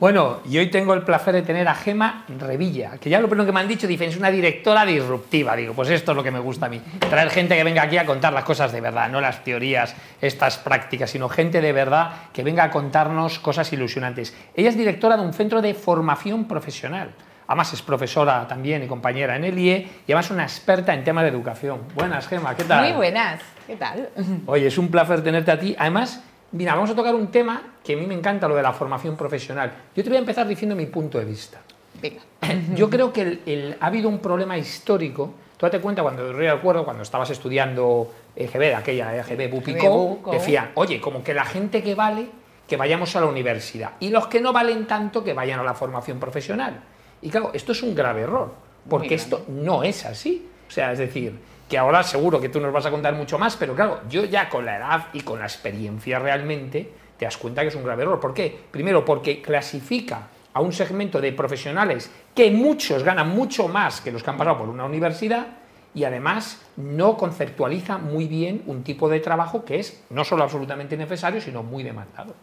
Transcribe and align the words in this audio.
Bueno, 0.00 0.40
y 0.48 0.58
hoy 0.58 0.70
tengo 0.70 0.92
el 0.92 1.02
placer 1.02 1.34
de 1.34 1.42
tener 1.42 1.68
a 1.68 1.74
Gema 1.74 2.24
Revilla, 2.38 2.98
que 3.00 3.08
ya 3.08 3.20
lo 3.20 3.28
primero 3.28 3.46
que 3.46 3.52
me 3.52 3.60
han 3.60 3.68
dicho, 3.68 3.86
dicen, 3.86 4.08
es 4.08 4.16
una 4.16 4.30
directora 4.30 4.84
disruptiva. 4.84 5.54
Digo, 5.54 5.72
pues 5.72 5.88
esto 5.90 6.10
es 6.12 6.16
lo 6.16 6.22
que 6.22 6.32
me 6.32 6.40
gusta 6.40 6.66
a 6.66 6.68
mí. 6.68 6.80
Traer 6.98 7.30
gente 7.30 7.56
que 7.56 7.64
venga 7.64 7.82
aquí 7.82 7.96
a 7.96 8.04
contar 8.04 8.32
las 8.32 8.44
cosas 8.44 8.72
de 8.72 8.80
verdad, 8.80 9.08
no 9.08 9.20
las 9.20 9.44
teorías, 9.44 9.94
estas 10.20 10.58
prácticas, 10.58 11.10
sino 11.10 11.28
gente 11.28 11.60
de 11.60 11.72
verdad 11.72 12.10
que 12.32 12.42
venga 12.42 12.64
a 12.64 12.70
contarnos 12.70 13.38
cosas 13.38 13.72
ilusionantes. 13.72 14.36
Ella 14.54 14.68
es 14.68 14.76
directora 14.76 15.16
de 15.16 15.22
un 15.22 15.32
centro 15.32 15.62
de 15.62 15.74
formación 15.74 16.46
profesional. 16.46 17.10
Además 17.46 17.72
es 17.72 17.82
profesora 17.82 18.48
también 18.48 18.82
y 18.82 18.86
compañera 18.86 19.36
en 19.36 19.44
el 19.44 19.58
IE 19.58 19.88
y 20.06 20.12
además 20.12 20.30
una 20.30 20.44
experta 20.44 20.94
en 20.94 21.04
temas 21.04 21.24
de 21.24 21.30
educación. 21.30 21.80
Buenas, 21.94 22.26
Gema, 22.26 22.56
¿qué 22.56 22.64
tal? 22.64 22.84
Muy 22.84 22.92
buenas, 22.96 23.40
¿qué 23.66 23.76
tal? 23.76 24.08
Oye, 24.46 24.66
es 24.66 24.78
un 24.78 24.88
placer 24.88 25.22
tenerte 25.22 25.50
a 25.50 25.58
ti. 25.58 25.76
Además, 25.78 26.22
Mira, 26.54 26.76
vamos 26.76 26.90
a 26.90 26.94
tocar 26.94 27.16
un 27.16 27.32
tema 27.32 27.60
que 27.82 27.94
a 27.94 27.96
mí 27.96 28.06
me 28.06 28.14
encanta, 28.14 28.46
lo 28.46 28.54
de 28.54 28.62
la 28.62 28.72
formación 28.72 29.16
profesional. 29.16 29.72
Yo 29.94 30.04
te 30.04 30.08
voy 30.08 30.16
a 30.16 30.20
empezar 30.20 30.46
diciendo 30.46 30.76
mi 30.76 30.86
punto 30.86 31.18
de 31.18 31.24
vista. 31.24 31.60
Venga. 32.00 32.22
Yo 32.76 32.88
creo 32.88 33.12
que 33.12 33.76
ha 33.80 33.86
habido 33.86 34.08
un 34.08 34.20
problema 34.20 34.56
histórico. 34.56 35.34
Tú 35.56 35.66
date 35.66 35.80
cuenta, 35.80 36.02
cuando 36.02 36.32
recuerdo, 36.32 36.84
cuando 36.84 37.02
estabas 37.02 37.30
estudiando 37.30 38.08
EGB, 38.36 38.76
aquella 38.76 39.16
EGB 39.16 39.50
Bupico, 39.50 40.20
decía, 40.30 40.70
oye, 40.74 41.00
como 41.00 41.24
que 41.24 41.34
la 41.34 41.44
gente 41.44 41.82
que 41.82 41.96
vale, 41.96 42.28
que 42.68 42.76
vayamos 42.76 43.16
a 43.16 43.20
la 43.20 43.26
universidad. 43.26 43.94
Y 43.98 44.10
los 44.10 44.28
que 44.28 44.40
no 44.40 44.52
valen 44.52 44.86
tanto, 44.86 45.24
que 45.24 45.32
vayan 45.32 45.58
a 45.58 45.64
la 45.64 45.74
formación 45.74 46.20
profesional. 46.20 46.80
Y 47.20 47.30
claro, 47.30 47.50
esto 47.52 47.72
es 47.72 47.82
un 47.82 47.96
grave 47.96 48.22
error, 48.22 48.54
porque 48.88 49.16
esto 49.16 49.44
no 49.48 49.82
es 49.82 50.04
así. 50.04 50.48
O 50.68 50.70
sea, 50.70 50.92
es 50.92 50.98
decir, 51.00 51.36
que 51.74 51.78
ahora 51.78 52.04
seguro 52.04 52.40
que 52.40 52.50
tú 52.50 52.60
nos 52.60 52.72
vas 52.72 52.86
a 52.86 52.90
contar 52.92 53.14
mucho 53.16 53.36
más, 53.36 53.56
pero 53.56 53.74
claro, 53.74 54.02
yo 54.08 54.24
ya 54.26 54.48
con 54.48 54.64
la 54.64 54.76
edad 54.76 55.06
y 55.12 55.22
con 55.22 55.40
la 55.40 55.46
experiencia 55.46 56.20
realmente 56.20 56.88
te 57.18 57.24
das 57.24 57.36
cuenta 57.36 57.62
que 57.62 57.66
es 57.66 57.74
un 57.74 57.82
grave 57.82 58.04
error. 58.04 58.20
¿Por 58.20 58.32
qué? 58.32 58.56
Primero, 58.70 59.04
porque 59.04 59.42
clasifica 59.42 60.28
a 60.52 60.60
un 60.60 60.72
segmento 60.72 61.20
de 61.20 61.32
profesionales 61.32 62.12
que 62.32 62.48
muchos 62.52 63.02
ganan 63.02 63.30
mucho 63.30 63.66
más 63.66 64.00
que 64.00 64.12
los 64.12 64.22
que 64.22 64.30
han 64.30 64.36
pasado 64.36 64.58
por 64.58 64.68
una 64.68 64.84
universidad 64.84 65.48
y 65.96 66.04
además 66.04 66.62
no 66.76 67.16
conceptualiza 67.16 67.98
muy 67.98 68.28
bien 68.28 68.62
un 68.68 68.84
tipo 68.84 69.08
de 69.08 69.18
trabajo 69.18 69.64
que 69.64 69.80
es 69.80 70.04
no 70.10 70.22
solo 70.22 70.44
absolutamente 70.44 70.96
necesario, 70.96 71.40
sino 71.40 71.64
muy 71.64 71.82
demandado. 71.82 72.36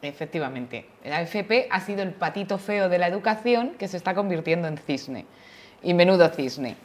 Efectivamente, 0.00 0.86
la 1.04 1.20
FP 1.20 1.68
ha 1.70 1.80
sido 1.80 2.02
el 2.02 2.12
patito 2.12 2.56
feo 2.56 2.88
de 2.88 2.96
la 2.96 3.08
educación 3.08 3.72
que 3.78 3.88
se 3.88 3.98
está 3.98 4.14
convirtiendo 4.14 4.68
en 4.68 4.78
cisne, 4.78 5.26
y 5.82 5.92
menudo 5.92 6.30
cisne. 6.30 6.78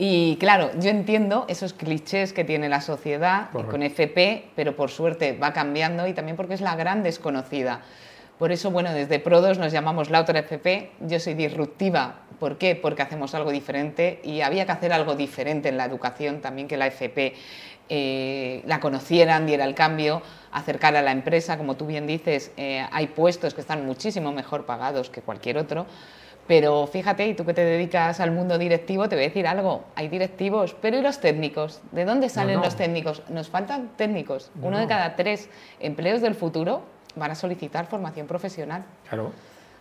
Y 0.00 0.36
claro, 0.36 0.70
yo 0.78 0.90
entiendo 0.90 1.44
esos 1.48 1.72
clichés 1.72 2.32
que 2.32 2.44
tiene 2.44 2.68
la 2.68 2.80
sociedad 2.80 3.50
con 3.50 3.82
FP, 3.82 4.50
pero 4.54 4.76
por 4.76 4.90
suerte 4.90 5.36
va 5.36 5.52
cambiando 5.52 6.06
y 6.06 6.12
también 6.12 6.36
porque 6.36 6.54
es 6.54 6.60
la 6.60 6.76
gran 6.76 7.02
desconocida. 7.02 7.82
Por 8.38 8.52
eso, 8.52 8.70
bueno, 8.70 8.92
desde 8.92 9.18
Prodos 9.18 9.58
nos 9.58 9.72
llamamos 9.72 10.10
la 10.10 10.20
otra 10.20 10.38
FP. 10.38 10.92
Yo 11.00 11.18
soy 11.18 11.34
disruptiva. 11.34 12.20
¿Por 12.38 12.56
qué? 12.58 12.76
Porque 12.76 13.02
hacemos 13.02 13.34
algo 13.34 13.50
diferente 13.50 14.20
y 14.22 14.42
había 14.42 14.64
que 14.64 14.70
hacer 14.70 14.92
algo 14.92 15.16
diferente 15.16 15.68
en 15.68 15.76
la 15.76 15.84
educación 15.86 16.40
también 16.40 16.68
que 16.68 16.76
la 16.76 16.86
FP 16.86 17.34
eh, 17.88 18.62
la 18.66 18.78
conocieran, 18.78 19.46
diera 19.46 19.64
el 19.64 19.74
cambio, 19.74 20.22
acercar 20.52 20.94
a 20.94 21.02
la 21.02 21.10
empresa. 21.10 21.58
Como 21.58 21.74
tú 21.74 21.86
bien 21.86 22.06
dices, 22.06 22.52
eh, 22.56 22.86
hay 22.92 23.08
puestos 23.08 23.54
que 23.54 23.60
están 23.60 23.84
muchísimo 23.84 24.30
mejor 24.30 24.64
pagados 24.64 25.10
que 25.10 25.22
cualquier 25.22 25.58
otro. 25.58 25.86
Pero 26.48 26.86
fíjate, 26.86 27.28
y 27.28 27.34
tú 27.34 27.44
que 27.44 27.52
te 27.52 27.62
dedicas 27.62 28.20
al 28.20 28.30
mundo 28.30 28.56
directivo, 28.56 29.08
te 29.08 29.14
voy 29.14 29.26
a 29.26 29.28
decir 29.28 29.46
algo. 29.46 29.84
Hay 29.94 30.08
directivos, 30.08 30.74
pero 30.80 30.96
¿y 30.96 31.02
los 31.02 31.20
técnicos? 31.20 31.82
¿De 31.92 32.06
dónde 32.06 32.30
salen 32.30 32.60
los 32.62 32.74
técnicos? 32.74 33.22
Nos 33.28 33.50
faltan 33.50 33.90
técnicos. 33.96 34.50
Uno 34.62 34.78
de 34.78 34.86
cada 34.86 35.14
tres 35.14 35.50
empleos 35.78 36.22
del 36.22 36.34
futuro 36.34 36.80
van 37.16 37.30
a 37.30 37.34
solicitar 37.34 37.86
formación 37.86 38.26
profesional. 38.26 38.84
Claro. 39.08 39.30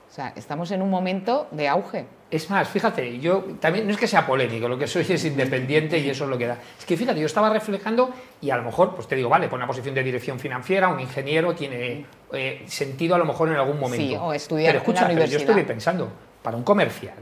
O 0.10 0.14
sea, 0.14 0.34
estamos 0.36 0.72
en 0.72 0.82
un 0.82 0.90
momento 0.90 1.48
de 1.52 1.68
auge. 1.68 2.06
Es 2.32 2.50
más, 2.50 2.68
fíjate, 2.68 3.20
yo 3.20 3.44
también 3.60 3.86
no 3.86 3.92
es 3.92 3.98
que 3.98 4.08
sea 4.08 4.26
polémico, 4.26 4.68
lo 4.68 4.78
que 4.78 4.88
soy 4.88 5.06
es 5.08 5.24
independiente 5.24 5.98
y 6.00 6.10
eso 6.10 6.26
es 6.26 6.30
lo 6.30 6.38
que 6.38 6.48
da. 6.48 6.58
Es 6.78 6.86
que 6.86 6.98
fíjate, 6.98 7.20
yo 7.20 7.26
estaba 7.26 7.50
reflejando 7.50 8.12
y 8.42 8.50
a 8.50 8.58
lo 8.58 8.64
mejor, 8.64 8.96
pues 8.96 9.08
te 9.08 9.16
digo, 9.16 9.30
vale, 9.30 9.48
por 9.48 9.58
una 9.58 9.68
posición 9.68 9.96
de 9.96 10.04
dirección 10.04 10.40
financiera, 10.40 10.88
un 10.88 11.00
ingeniero 11.00 11.56
tiene 11.56 12.06
eh, 12.34 12.64
sentido 12.68 13.16
a 13.16 13.18
lo 13.18 13.26
mejor 13.26 13.50
en 13.50 13.56
algún 13.56 13.80
momento. 13.80 14.06
Sí, 14.06 14.16
o 14.16 14.34
estudiar 14.34 14.70
pero 14.70 14.80
escucha, 14.80 15.02
en 15.02 15.08
la 15.08 15.12
universidad. 15.12 15.40
yo 15.40 15.50
estoy 15.50 15.64
pensando, 15.64 16.10
para 16.42 16.58
un 16.58 16.64
comercial, 16.64 17.18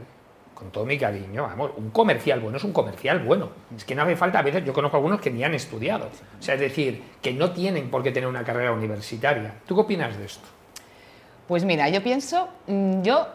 con 0.54 0.70
todo 0.70 0.86
mi 0.86 0.98
cariño, 0.98 1.42
vamos, 1.42 1.72
un 1.76 1.90
comercial 1.90 2.40
bueno 2.40 2.56
es 2.56 2.64
un 2.64 2.72
comercial 2.72 3.20
bueno. 3.20 3.50
Es 3.76 3.84
que 3.84 3.94
no 3.94 4.02
hace 4.02 4.16
falta, 4.16 4.38
a 4.38 4.42
veces 4.42 4.64
yo 4.64 4.72
conozco 4.72 4.96
algunos 4.96 5.20
que 5.20 5.30
ni 5.30 5.44
han 5.44 5.54
estudiado. 5.54 6.10
O 6.38 6.42
sea, 6.42 6.54
es 6.54 6.60
decir, 6.60 7.02
que 7.20 7.32
no 7.32 7.52
tienen 7.52 7.90
por 7.90 8.02
qué 8.02 8.10
tener 8.10 8.28
una 8.28 8.42
carrera 8.42 8.72
universitaria. 8.72 9.54
¿Tú 9.66 9.74
qué 9.74 9.82
opinas 9.82 10.16
de 10.16 10.24
esto? 10.24 10.46
Pues 11.46 11.64
mira, 11.64 11.88
yo 11.90 12.02
pienso, 12.02 12.48
mm, 12.66 13.02
yo 13.02 13.28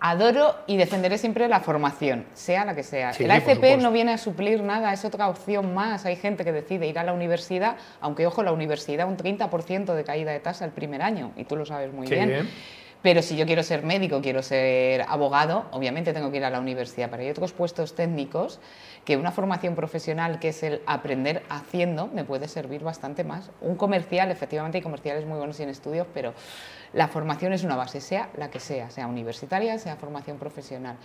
adoro 0.00 0.54
y 0.66 0.76
defenderé 0.76 1.18
siempre 1.18 1.48
la 1.48 1.60
formación, 1.60 2.24
sea 2.34 2.64
la 2.64 2.74
que 2.74 2.82
sea. 2.82 3.10
el 3.10 3.30
AFP 3.30 3.78
no 3.78 3.90
viene 3.90 4.12
a 4.12 4.18
suplir 4.18 4.62
nada, 4.62 4.92
es 4.92 5.04
otra 5.04 5.28
opción 5.28 5.74
más. 5.74 6.04
Hay 6.04 6.16
gente 6.16 6.44
que 6.44 6.52
decide 6.52 6.86
ir 6.86 6.98
a 6.98 7.04
la 7.04 7.12
universidad, 7.12 7.76
aunque 8.00 8.26
ojo, 8.26 8.42
la 8.42 8.52
universidad 8.52 9.08
un 9.08 9.16
30% 9.16 9.94
de 9.94 10.04
caída 10.04 10.32
de 10.32 10.40
tasa 10.40 10.64
el 10.64 10.70
primer 10.70 11.02
año, 11.02 11.32
y 11.36 11.44
tú 11.44 11.56
lo 11.56 11.66
sabes 11.66 11.92
muy 11.92 12.06
bien. 12.06 12.48
Pero 13.02 13.22
si 13.22 13.36
yo 13.36 13.46
quiero 13.46 13.62
ser 13.62 13.84
médico, 13.84 14.20
quiero 14.20 14.42
ser 14.42 15.02
abogado, 15.02 15.66
obviamente 15.70 16.12
tengo 16.12 16.30
que 16.32 16.38
ir 16.38 16.44
a 16.44 16.50
la 16.50 16.58
universidad. 16.58 17.08
Pero 17.10 17.22
hay 17.22 17.30
otros 17.30 17.52
puestos 17.52 17.94
técnicos 17.94 18.58
que 19.04 19.16
una 19.16 19.30
formación 19.30 19.76
profesional, 19.76 20.40
que 20.40 20.48
es 20.48 20.62
el 20.64 20.82
aprender 20.84 21.42
haciendo, 21.48 22.08
me 22.08 22.24
puede 22.24 22.48
servir 22.48 22.82
bastante 22.82 23.22
más. 23.22 23.50
Un 23.60 23.76
comercial, 23.76 24.30
efectivamente 24.30 24.78
hay 24.78 24.82
comerciales 24.82 25.26
muy 25.26 25.38
buenos 25.38 25.60
y 25.60 25.62
en 25.62 25.68
estudios, 25.68 26.06
pero 26.12 26.34
la 26.92 27.06
formación 27.08 27.52
es 27.52 27.62
una 27.62 27.76
base, 27.76 28.00
sea 28.00 28.30
la 28.36 28.50
que 28.50 28.58
sea, 28.58 28.90
sea 28.90 29.06
universitaria, 29.06 29.78
sea 29.78 29.96
formación 29.96 30.36
profesional. 30.36 30.96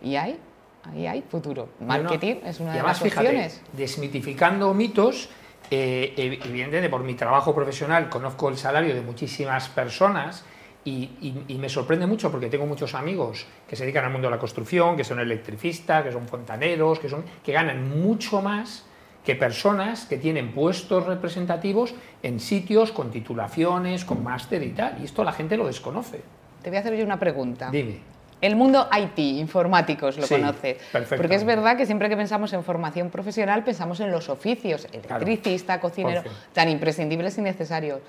Y 0.00 0.14
hay, 0.14 0.38
ahí 0.84 1.06
hay 1.08 1.22
futuro. 1.22 1.68
Marketing 1.80 2.36
es 2.44 2.60
una 2.60 2.74
de 2.74 2.82
las 2.82 3.02
opciones. 3.02 3.60
desmitificando 3.72 4.72
mitos, 4.72 5.28
eh, 5.68 6.14
evidentemente 6.16 6.88
por 6.88 7.02
mi 7.02 7.14
trabajo 7.14 7.54
profesional 7.54 8.08
conozco 8.08 8.48
el 8.48 8.56
salario 8.56 8.94
de 8.94 9.02
muchísimas 9.02 9.68
personas 9.68 10.44
y, 10.84 11.56
me 11.58 11.68
sorprende 11.68 12.06
mucho 12.06 12.30
porque 12.30 12.48
tengo 12.48 12.66
muchos 12.66 12.94
amigos 12.94 13.46
que 13.68 13.76
se 13.76 13.84
dedican 13.84 14.04
al 14.04 14.12
mundo 14.12 14.28
de 14.28 14.32
la 14.32 14.38
construcción, 14.38 14.96
que 14.96 15.04
son 15.04 15.20
electricistas, 15.20 16.04
que 16.04 16.12
son 16.12 16.26
fontaneros, 16.26 16.98
que, 16.98 17.08
son, 17.08 17.24
que 17.44 17.52
ganan 17.52 18.00
mucho 18.00 18.40
más 18.40 18.86
que 19.24 19.34
personas 19.34 20.06
que 20.06 20.16
tienen 20.16 20.52
puestos 20.52 21.06
representativos 21.06 21.94
en 22.22 22.40
sitios 22.40 22.92
con 22.92 23.10
titulaciones, 23.10 24.04
con 24.04 24.24
máster 24.24 24.62
y 24.62 24.70
tal. 24.70 24.96
Y 25.00 25.04
esto 25.04 25.22
la 25.22 25.32
gente 25.32 25.56
lo 25.56 25.66
desconoce. 25.66 26.22
Te 26.62 26.70
voy 26.70 26.78
a 26.78 26.80
hacer 26.80 26.96
yo 26.96 27.04
una 27.04 27.18
pregunta. 27.18 27.70
Dime. 27.70 27.98
El 28.40 28.56
mundo 28.56 28.88
IT, 28.98 29.18
informáticos, 29.18 30.16
lo 30.16 30.26
conoce. 30.26 30.78
Porque 31.14 31.34
es 31.34 31.44
verdad 31.44 31.76
que 31.76 31.84
siempre 31.84 32.08
que 32.08 32.16
pensamos 32.16 32.52
en 32.54 32.64
formación 32.64 33.10
profesional 33.10 33.62
pensamos 33.64 34.00
en 34.00 34.10
los 34.10 34.30
oficios, 34.30 34.88
electricista, 34.92 35.78
cocinero, 35.78 36.22
tan 36.54 36.70
imprescindibles 36.70 37.36
y 37.36 37.42
necesarios. 37.42 38.00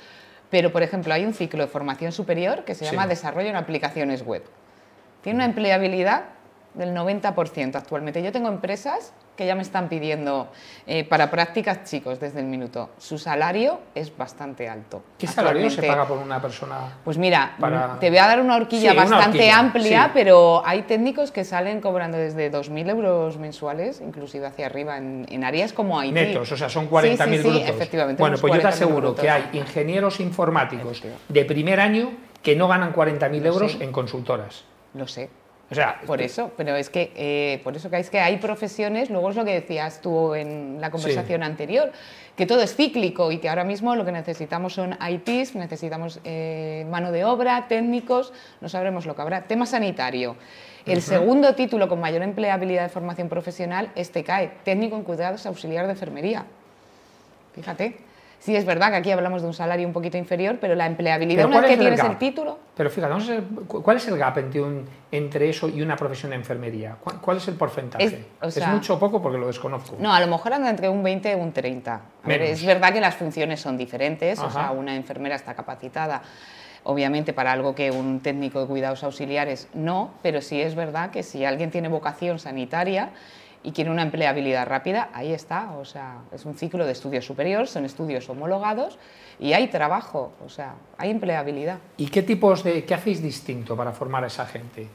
Pero, 0.51 0.71
por 0.71 0.83
ejemplo, 0.83 1.13
hay 1.13 1.25
un 1.25 1.33
ciclo 1.33 1.63
de 1.63 1.67
formación 1.67 2.11
superior 2.11 2.65
que 2.65 2.75
se 2.75 2.85
llama 2.85 3.07
Desarrollo 3.07 3.49
en 3.49 3.55
Aplicaciones 3.55 4.23
Web. 4.23 4.43
Tiene 5.23 5.37
una 5.37 5.45
empleabilidad 5.45 6.25
del 6.73 6.93
90% 6.93 7.75
actualmente. 7.75 8.21
Yo 8.21 8.31
tengo 8.31 8.49
empresas 8.49 9.13
que 9.35 9.45
ya 9.45 9.55
me 9.55 9.61
están 9.61 9.89
pidiendo 9.89 10.49
eh, 10.85 11.03
para 11.03 11.31
prácticas 11.31 11.83
chicos 11.83 12.19
desde 12.19 12.39
el 12.39 12.45
minuto. 12.45 12.89
Su 12.97 13.17
salario 13.17 13.79
es 13.95 14.15
bastante 14.15 14.67
alto. 14.67 15.03
¿Qué 15.17 15.27
salario 15.27 15.69
se 15.69 15.81
paga 15.83 16.07
por 16.07 16.17
una 16.17 16.41
persona? 16.41 16.99
Pues 17.03 17.17
mira, 17.17 17.55
te 17.99 18.09
voy 18.09 18.19
a 18.19 18.27
dar 18.27 18.41
una 18.41 18.55
horquilla 18.55 18.93
bastante 18.93 19.49
amplia, 19.49 20.11
pero 20.13 20.61
hay 20.65 20.83
técnicos 20.83 21.31
que 21.31 21.43
salen 21.43 21.81
cobrando 21.81 22.17
desde 22.17 22.51
2.000 22.51 22.89
euros 22.89 23.37
mensuales, 23.37 24.01
inclusive 24.01 24.45
hacia 24.47 24.65
arriba, 24.65 24.97
en, 24.97 25.43
áreas 25.43 25.73
como 25.73 26.01
IT. 26.03 26.13
Netos, 26.13 26.51
o 26.51 26.57
sea, 26.57 26.69
son 26.69 26.89
40.000 26.89 27.41
sí, 27.41 27.49
brutos. 27.49 27.69
efectivamente. 27.69 28.21
Bueno, 28.21 28.37
pues 28.39 28.53
yo 28.53 28.61
te 28.61 28.67
aseguro 28.67 29.15
que 29.15 29.29
hay 29.29 29.49
ingenieros 29.53 30.19
informáticos 30.19 31.01
de 31.27 31.45
primer 31.45 31.79
año 31.79 32.11
que 32.43 32.55
no 32.55 32.67
ganan 32.67 32.93
40.000 32.93 33.45
euros 33.45 33.77
en 33.79 33.91
consultoras. 33.91 34.63
Lo 34.93 35.07
sé. 35.07 35.29
O 35.71 35.73
sea, 35.73 36.01
por 36.05 36.21
eso, 36.21 36.51
pero 36.57 36.75
es 36.75 36.89
que 36.89 37.13
eh, 37.15 37.61
por 37.63 37.77
eso 37.77 37.89
que 37.89 37.97
es 37.97 38.09
que 38.09 38.19
hay 38.19 38.37
profesiones, 38.37 39.09
luego 39.09 39.29
es 39.29 39.37
lo 39.37 39.45
que 39.45 39.53
decías 39.53 40.01
tú 40.01 40.35
en 40.35 40.81
la 40.81 40.91
conversación 40.91 41.43
anterior, 41.43 41.93
que 42.35 42.45
todo 42.45 42.61
es 42.61 42.75
cíclico 42.75 43.31
y 43.31 43.37
que 43.37 43.47
ahora 43.47 43.63
mismo 43.63 43.95
lo 43.95 44.03
que 44.03 44.11
necesitamos 44.11 44.73
son 44.73 44.97
ITs, 45.01 45.55
necesitamos 45.55 46.19
eh, 46.25 46.85
mano 46.89 47.13
de 47.13 47.23
obra, 47.23 47.67
técnicos, 47.69 48.33
no 48.59 48.67
sabremos 48.67 49.05
lo 49.05 49.15
que 49.15 49.21
habrá. 49.21 49.43
Tema 49.43 49.65
sanitario. 49.65 50.35
El 50.85 51.01
segundo 51.01 51.55
título 51.55 51.87
con 51.87 52.01
mayor 52.01 52.21
empleabilidad 52.21 52.83
de 52.83 52.89
formación 52.89 53.29
profesional 53.29 53.93
es 53.95 54.11
TCAE, 54.11 54.51
técnico 54.65 54.97
en 54.97 55.03
cuidados 55.03 55.45
auxiliar 55.45 55.85
de 55.85 55.93
enfermería. 55.93 56.45
Fíjate. 57.55 58.10
Sí, 58.41 58.55
es 58.55 58.65
verdad 58.65 58.89
que 58.89 58.95
aquí 58.95 59.11
hablamos 59.11 59.43
de 59.43 59.47
un 59.47 59.53
salario 59.53 59.85
un 59.85 59.93
poquito 59.93 60.17
inferior, 60.17 60.57
pero 60.59 60.73
la 60.73 60.87
empleabilidad, 60.87 61.45
una 61.45 61.61
vez 61.61 61.69
que 61.69 61.77
tienes 61.77 61.99
el, 61.99 62.17
título. 62.17 62.57
Pero 62.75 62.89
fíjate, 62.89 63.43
¿cuál 63.67 63.97
es 63.97 64.07
el 64.07 64.17
gap 64.17 64.39
entre, 65.11 65.47
eso 65.47 65.69
y 65.69 65.83
una 65.83 65.95
profesión 65.95 66.31
de 66.31 66.37
enfermería? 66.37 66.97
¿Cuál, 67.21 67.37
es 67.37 67.47
el 67.47 67.53
porcentaje? 67.53 68.25
Es, 68.41 68.67
mucho 68.67 68.95
o 68.95 68.99
poco 68.99 69.21
porque 69.21 69.37
lo 69.37 69.45
desconozco. 69.45 69.95
No, 69.99 70.11
a 70.11 70.19
lo 70.19 70.25
mejor 70.25 70.53
anda 70.53 70.71
entre 70.71 70.89
un 70.89 71.03
20 71.03 71.31
y 71.31 71.35
un 71.35 71.51
30. 71.51 72.01
es 72.25 72.65
verdad 72.65 72.91
que 72.91 72.99
las 72.99 73.13
funciones 73.13 73.61
son 73.61 73.77
diferentes, 73.77 74.39
o 74.39 74.49
sea, 74.49 74.71
una 74.71 74.95
enfermera 74.95 75.35
está 75.35 75.53
capacitada 75.53 76.23
Obviamente 76.83 77.31
para 77.31 77.51
algo 77.51 77.75
que 77.75 77.91
un 77.91 78.21
técnico 78.21 78.61
de 78.61 78.65
cuidados 78.65 79.03
auxiliares 79.03 79.67
no, 79.73 80.15
pero 80.23 80.41
sí 80.41 80.59
es 80.59 80.73
verdad 80.73 81.11
que 81.11 81.21
si 81.21 81.45
alguien 81.45 81.69
tiene 81.69 81.89
vocación 81.89 82.39
sanitaria 82.39 83.11
y 83.63 83.71
quiere 83.71 83.89
una 83.89 84.01
empleabilidad 84.01 84.67
rápida, 84.67 85.09
ahí 85.13 85.33
está, 85.33 85.71
o 85.73 85.85
sea, 85.85 86.19
es 86.31 86.45
un 86.45 86.55
ciclo 86.55 86.85
de 86.85 86.91
estudios 86.91 87.25
superior, 87.25 87.67
son 87.67 87.85
estudios 87.85 88.27
homologados 88.29 88.97
y 89.39 89.53
hay 89.53 89.67
trabajo, 89.67 90.33
o 90.43 90.49
sea, 90.49 90.75
hay 90.97 91.11
empleabilidad. 91.11 91.79
¿Y 91.97 92.07
qué 92.07 92.23
tipos 92.23 92.63
de, 92.63 92.83
qué 92.85 92.93
hacéis 92.93 93.21
distinto 93.21 93.75
para 93.75 93.91
formar 93.91 94.23
a 94.23 94.27
esa 94.27 94.45
gente? 94.45 94.87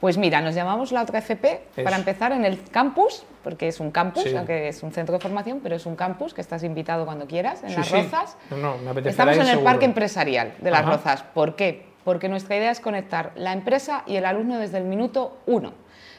Pues 0.00 0.18
mira, 0.18 0.42
nos 0.42 0.54
llamamos 0.54 0.92
la 0.92 1.00
otra 1.00 1.20
FP 1.20 1.68
para 1.82 1.96
empezar 1.96 2.32
en 2.32 2.44
el 2.44 2.62
campus, 2.64 3.24
porque 3.42 3.68
es 3.68 3.80
un 3.80 3.90
campus, 3.90 4.26
aunque 4.36 4.68
es 4.68 4.82
un 4.82 4.92
centro 4.92 5.14
de 5.14 5.20
formación, 5.20 5.60
pero 5.62 5.76
es 5.76 5.86
un 5.86 5.96
campus 5.96 6.34
que 6.34 6.42
estás 6.42 6.62
invitado 6.62 7.06
cuando 7.06 7.26
quieras, 7.26 7.62
en 7.62 7.74
Las 7.74 7.90
Rozas. 7.90 8.36
No, 8.50 8.76
me 8.76 9.08
Estamos 9.08 9.36
en 9.38 9.46
el 9.46 9.60
parque 9.60 9.86
empresarial 9.86 10.56
de 10.60 10.70
Las 10.70 10.84
Rozas. 10.84 11.22
¿Por 11.22 11.56
qué? 11.56 11.93
Porque 12.04 12.28
nuestra 12.28 12.56
idea 12.56 12.70
es 12.70 12.80
conectar 12.80 13.32
la 13.34 13.52
empresa 13.52 14.04
y 14.06 14.16
el 14.16 14.26
alumno 14.26 14.58
desde 14.58 14.78
el 14.78 14.84
minuto 14.84 15.38
uno. 15.46 15.72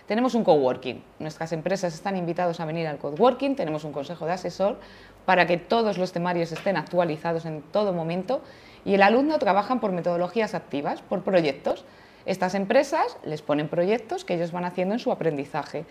Tenemos 0.08 0.36
un 0.36 0.44
coworking. 0.44 1.04
Nuestras 1.20 1.52
empresas 1.52 1.94
están 1.94 2.16
invitados 2.16 2.60
a 2.60 2.66
venir 2.66 2.88
al 2.88 2.98
coworking. 2.98 3.56
Tenemos 3.56 3.84
un 3.84 3.92
consejo 3.92 4.26
de 4.26 4.34
asesor 4.34 4.80
para 5.26 5.48
que 5.48 5.58
todos 5.58 5.98
los 5.98 6.12
temarios 6.12 6.52
estén 6.52 6.78
actualizados 6.78 7.46
en 7.46 7.62
todo 7.62 7.94
momento. 7.94 8.42
Y 8.84 8.94
el 8.94 9.02
alumno 9.02 9.40
trabaja 9.40 9.80
por 9.80 9.92
metodologías 9.92 10.54
activas, 10.54 11.02
por 11.02 11.24
proyectos. 11.24 11.86
Estas 12.26 12.56
empresas 12.56 13.18
les 13.24 13.42
ponen 13.42 13.68
proyectos 13.68 14.26
que 14.26 14.36
ellos 14.36 14.52
van 14.52 14.66
haciendo 14.66 14.94
en 14.94 15.00
su 15.00 15.12
aprendizaje. 15.12 15.86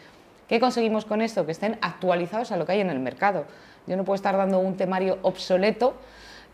¿Qué 0.49 0.61
conseguimos 0.61 1.05
con 1.05 1.21
esto? 1.21 1.47
Que 1.47 1.53
estén 1.53 1.79
actualizados 1.81 2.53
a 2.53 2.57
lo 2.57 2.67
que 2.67 2.73
hay 2.73 2.81
en 2.81 2.91
el 2.91 3.01
mercado. 3.01 3.47
Yo 3.87 3.97
no 3.97 4.05
puedo 4.05 4.15
estar 4.15 4.37
dando 4.37 4.59
un 4.59 4.77
temario 4.77 5.19
obsoleto 5.23 5.95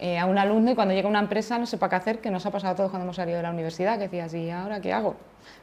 eh, 0.02 0.18
a 0.18 0.24
un 0.24 0.38
alumno 0.38 0.70
y 0.70 0.74
cuando 0.74 0.94
llega 0.94 1.06
una 1.06 1.18
empresa 1.18 1.58
no 1.58 1.66
sepa 1.66 1.90
qué 1.90 1.96
hacer, 1.96 2.18
que 2.20 2.30
nos 2.30 2.46
ha 2.46 2.50
pasado 2.50 2.72
a 2.72 2.76
todos 2.76 2.90
cuando 2.90 3.04
hemos 3.04 3.16
salido 3.16 3.36
de 3.36 3.42
la 3.42 3.50
universidad, 3.50 3.98
que 3.98 4.04
decías, 4.04 4.32
¿y 4.32 4.48
ahora 4.50 4.80
qué 4.80 4.94
hago? 4.94 5.14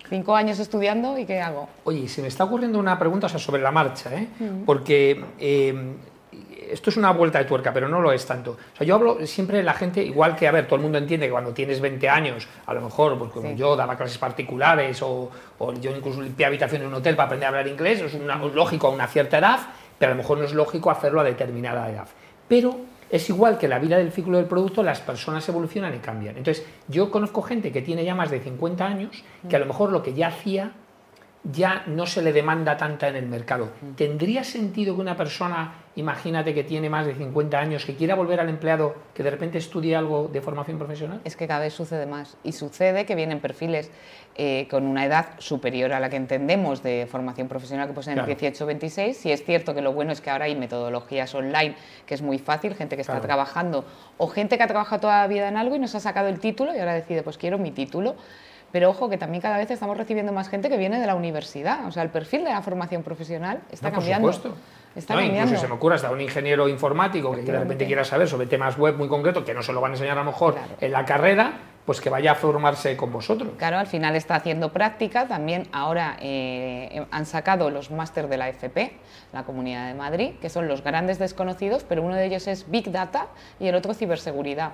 Cinco 0.07 0.35
años 0.35 0.59
estudiando 0.59 1.17
y 1.17 1.25
qué 1.25 1.41
hago. 1.41 1.67
Oye, 1.85 2.07
se 2.07 2.21
me 2.21 2.27
está 2.27 2.43
ocurriendo 2.43 2.77
una 2.77 2.99
pregunta 2.99 3.27
sobre 3.29 3.63
la 3.63 3.71
marcha, 3.71 4.13
¿eh? 4.13 4.27
porque 4.63 5.25
eh, 5.39 5.95
esto 6.71 6.91
es 6.91 6.97
una 6.97 7.11
vuelta 7.11 7.39
de 7.39 7.45
tuerca, 7.45 7.73
pero 7.73 7.89
no 7.89 7.99
lo 7.99 8.11
es 8.11 8.27
tanto. 8.27 8.51
O 8.51 8.77
sea, 8.77 8.85
yo 8.85 8.93
hablo 8.93 9.25
siempre 9.25 9.57
de 9.57 9.63
la 9.63 9.73
gente, 9.73 10.03
igual 10.03 10.35
que, 10.35 10.47
a 10.47 10.51
ver, 10.51 10.65
todo 10.67 10.75
el 10.75 10.83
mundo 10.83 10.99
entiende 10.99 11.25
que 11.25 11.31
cuando 11.31 11.51
tienes 11.51 11.81
20 11.81 12.07
años, 12.07 12.47
a 12.67 12.75
lo 12.75 12.81
mejor, 12.81 13.17
pues 13.17 13.31
como 13.31 13.51
yo 13.53 13.75
daba 13.75 13.97
clases 13.97 14.19
particulares 14.19 15.01
o, 15.01 15.31
yo 15.81 15.95
incluso 15.95 16.21
limpié 16.21 16.45
habitación 16.45 16.83
en 16.83 16.89
un 16.89 16.93
hotel 16.93 17.15
para 17.15 17.25
aprender 17.25 17.47
a 17.47 17.49
hablar 17.49 17.67
inglés, 17.67 18.01
es 18.01 18.13
lógico 18.53 18.87
a 18.87 18.89
una 18.91 19.07
cierta 19.07 19.39
edad, 19.39 19.59
pero 19.97 20.11
a 20.11 20.15
lo 20.15 20.21
mejor 20.21 20.37
no 20.37 20.45
es 20.45 20.53
lógico 20.53 20.91
hacerlo 20.91 21.21
a 21.21 21.23
determinada 21.23 21.89
edad. 21.89 22.07
Pero 22.47 22.77
es 23.09 23.29
igual 23.29 23.57
que 23.57 23.67
la 23.67 23.79
vida 23.79 23.97
del 23.97 24.11
ciclo 24.11 24.37
del 24.37 24.47
producto, 24.47 24.83
las 24.83 24.99
personas 24.99 25.47
evolucionan 25.47 25.95
y 25.95 25.99
cambian. 25.99 26.37
Entonces, 26.37 26.65
yo 26.87 27.09
conozco 27.09 27.41
gente 27.41 27.71
que 27.71 27.81
tiene 27.81 28.03
ya 28.03 28.15
más 28.15 28.29
de 28.29 28.39
50 28.39 28.85
años, 28.85 29.23
que 29.49 29.55
a 29.55 29.59
lo 29.59 29.65
mejor 29.65 29.91
lo 29.91 30.03
que 30.03 30.13
ya 30.13 30.27
hacía 30.27 30.73
ya 31.51 31.83
no 31.87 32.05
se 32.05 32.21
le 32.21 32.33
demanda 32.33 32.75
tanta 32.77 33.07
en 33.07 33.15
el 33.15 33.27
mercado. 33.27 33.69
¿Tendría 33.95 34.43
sentido 34.43 34.95
que 34.95 35.01
una 35.01 35.15
persona, 35.15 35.73
imagínate 35.97 36.53
que 36.53 36.63
tiene 36.63 36.89
más 36.89 37.05
de 37.07 37.15
50 37.15 37.59
años, 37.59 37.83
que 37.83 37.95
quiera 37.95 38.13
volver 38.13 38.39
al 38.39 38.49
empleado, 38.49 38.95
que 39.15 39.23
de 39.23 39.31
repente 39.31 39.57
estudie 39.57 39.95
algo 39.95 40.29
de 40.31 40.41
formación 40.41 40.77
profesional? 40.77 41.21
Es 41.23 41.35
que 41.35 41.47
cada 41.47 41.61
vez 41.61 41.73
sucede 41.73 42.05
más. 42.05 42.37
Y 42.43 42.51
sucede 42.51 43.05
que 43.05 43.15
vienen 43.15 43.39
perfiles 43.39 43.91
eh, 44.35 44.67
con 44.69 44.85
una 44.85 45.05
edad 45.05 45.29
superior 45.39 45.93
a 45.93 45.99
la 45.99 46.09
que 46.09 46.15
entendemos 46.15 46.83
de 46.83 47.07
formación 47.09 47.47
profesional, 47.47 47.87
que 47.87 47.93
puede 47.93 48.05
ser 48.05 48.23
18 48.23 48.63
o 48.63 48.67
26. 48.67 49.17
Si 49.17 49.31
es 49.31 49.43
cierto 49.43 49.73
que 49.73 49.81
lo 49.81 49.91
bueno 49.91 50.11
es 50.11 50.21
que 50.21 50.29
ahora 50.29 50.45
hay 50.45 50.55
metodologías 50.55 51.33
online, 51.33 51.75
que 52.05 52.13
es 52.13 52.21
muy 52.21 52.37
fácil, 52.37 52.75
gente 52.75 52.95
que 52.95 53.01
está 53.01 53.19
trabajando, 53.19 53.83
o 54.17 54.27
gente 54.27 54.57
que 54.57 54.63
ha 54.63 54.67
trabajado 54.67 55.01
toda 55.01 55.21
la 55.21 55.27
vida 55.27 55.47
en 55.47 55.57
algo 55.57 55.75
y 55.75 55.79
nos 55.79 55.95
ha 55.95 55.99
sacado 55.99 56.27
el 56.27 56.39
título 56.39 56.75
y 56.75 56.79
ahora 56.79 56.93
decide, 56.93 57.23
pues 57.23 57.37
quiero 57.37 57.57
mi 57.57 57.71
título 57.71 58.15
pero 58.69 58.89
ojo 58.89 59.09
que 59.09 59.17
también 59.17 59.41
cada 59.41 59.57
vez 59.57 59.71
estamos 59.71 59.97
recibiendo 59.97 60.33
más 60.33 60.49
gente 60.49 60.69
que 60.69 60.77
viene 60.77 60.99
de 60.99 61.07
la 61.07 61.15
universidad. 61.15 61.85
O 61.87 61.91
sea, 61.91 62.03
el 62.03 62.09
perfil 62.09 62.43
de 62.43 62.49
la 62.49 62.61
formación 62.61 63.01
profesional 63.01 63.61
está 63.71 63.91
cambiando. 63.91 64.27
Por 64.27 64.35
supuesto. 64.35 64.59
Está 64.97 65.13
no. 65.13 65.21
Incluso 65.21 65.57
se 65.57 65.67
me 65.67 65.75
ocurre 65.75 65.95
hasta 65.95 66.09
un 66.09 66.19
ingeniero 66.19 66.67
informático 66.67 67.31
que 67.31 67.43
de 67.43 67.59
repente 67.59 67.85
quiera 67.85 68.03
saber 68.03 68.27
sobre 68.27 68.47
temas 68.47 68.77
web 68.77 68.97
muy 68.97 69.07
concretos, 69.07 69.43
que 69.43 69.53
no 69.53 69.61
se 69.61 69.71
lo 69.71 69.79
van 69.79 69.91
a 69.91 69.93
enseñar 69.93 70.17
a 70.17 70.23
lo 70.23 70.31
mejor 70.31 70.55
en 70.81 70.91
la 70.91 71.05
carrera, 71.05 71.53
pues 71.85 72.01
que 72.01 72.09
vaya 72.09 72.31
a 72.31 72.35
formarse 72.35 72.97
con 72.97 73.13
vosotros. 73.13 73.49
Claro, 73.57 73.77
al 73.77 73.85
final 73.85 74.15
está 74.15 74.35
haciendo 74.35 74.73
práctica. 74.73 75.27
También 75.27 75.67
ahora 75.71 76.17
eh, 76.19 77.05
han 77.11 77.25
sacado 77.27 77.69
los 77.69 77.91
máster 77.91 78.27
de 78.27 78.37
la 78.37 78.49
FP, 78.49 78.91
la 79.33 79.43
Comunidad 79.43 79.87
de 79.87 79.93
Madrid, 79.93 80.31
que 80.41 80.49
son 80.49 80.67
los 80.67 80.83
grandes 80.83 81.19
desconocidos, 81.19 81.85
pero 81.87 82.01
uno 82.01 82.15
de 82.15 82.25
ellos 82.25 82.47
es 82.47 82.69
Big 82.69 82.91
Data 82.91 83.27
y 83.59 83.67
el 83.67 83.75
otro 83.75 83.93
ciberseguridad. 83.93 84.71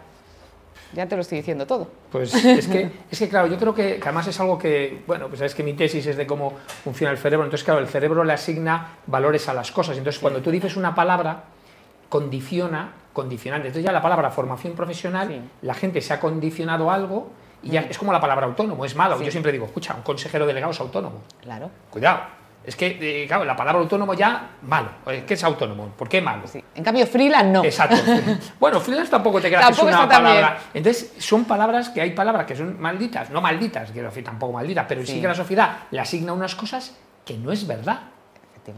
Ya 0.94 1.08
te 1.08 1.16
lo 1.16 1.22
estoy 1.22 1.40
diciendo 1.40 1.66
todo. 1.66 1.88
Pues 2.12 2.34
es 2.34 2.68
que, 2.68 2.92
es 3.12 3.20
que 3.20 3.30
claro, 3.30 3.48
yo 3.48 3.58
creo 3.58 3.74
que, 3.74 4.00
además 4.02 4.28
es 4.28 4.40
algo 4.40 4.58
que, 4.58 5.04
bueno, 5.08 5.28
pues 5.28 5.40
sabes 5.40 5.56
que 5.56 5.64
mi 5.64 5.74
tesis 5.74 6.06
es 6.06 6.18
de 6.18 6.28
cómo 6.28 6.54
funciona 6.84 7.12
el 7.12 7.18
cerebro, 7.18 7.46
entonces 7.46 7.64
claro, 7.64 7.80
el 7.80 7.88
cerebro 7.88 8.24
le 8.24 8.34
asigna 8.34 8.98
valores 9.08 9.48
a 9.50 9.54
las 9.54 9.72
cosas, 9.72 9.98
entonces 9.98 10.20
cuando 10.20 10.42
tú 10.42 10.52
dices 10.52 10.76
una 10.76 10.94
palabra, 10.94 11.44
condiciona, 12.10 12.94
condicionante. 13.12 13.70
Entonces 13.70 13.86
ya 13.86 13.92
la 13.92 14.02
palabra 14.02 14.30
formación 14.30 14.74
profesional, 14.74 15.50
la 15.62 15.74
gente 15.74 16.02
se 16.02 16.14
ha 16.14 16.20
condicionado 16.20 16.92
algo 16.92 17.30
y 17.64 17.72
ya 17.72 17.82
es 17.82 17.98
como 17.98 18.12
la 18.12 18.22
palabra 18.22 18.46
autónomo, 18.46 18.86
es 18.86 18.96
malo. 18.96 19.22
Yo 19.22 19.32
siempre 19.32 19.52
digo, 19.52 19.66
escucha, 19.66 19.96
un 19.96 20.04
consejero 20.04 20.46
delegado 20.46 20.72
es 20.72 20.80
autónomo. 20.80 21.22
Claro. 21.42 21.72
Cuidado 21.90 22.43
es 22.66 22.76
que, 22.76 23.24
eh, 23.24 23.28
claro, 23.28 23.44
la 23.44 23.56
palabra 23.56 23.82
autónomo 23.82 24.14
ya, 24.14 24.52
malo. 24.62 24.90
¿Qué 25.28 25.34
es 25.34 25.44
autónomo? 25.44 25.90
¿Por 25.98 26.08
qué 26.08 26.22
malo? 26.22 26.44
En 26.76 26.84
cambio, 26.84 27.06
freelance 27.06 27.50
no. 27.50 27.64
Exacto. 27.64 27.98
bueno, 28.60 28.80
freelance 28.80 29.12
tampoco 29.12 29.42
te 29.42 29.50
queda 29.50 29.68
que 29.68 29.74
es 29.74 29.80
una 29.80 30.08
palabra. 30.08 30.60
Entonces, 30.74 31.14
son 31.20 31.44
palabras 31.46 31.90
que 31.90 32.02
hay 32.02 32.12
palabras 32.12 32.46
que 32.46 32.56
son 32.56 32.80
malditas, 32.80 33.30
no 33.30 33.42
malditas, 33.42 33.92
quiero 33.92 34.08
decir, 34.08 34.24
tampoco 34.24 34.54
malditas, 34.54 34.86
pero 34.88 35.06
sí, 35.06 35.20
que 35.20 35.28
la 35.28 35.36
sociedad 35.36 35.78
le 35.92 36.00
asigna 36.00 36.32
unas 36.32 36.56
cosas 36.56 36.96
que 37.26 37.38
no 37.38 37.52
es 37.52 37.68
verdad. 37.68 38.00